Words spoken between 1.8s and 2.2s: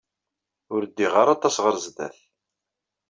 sdat.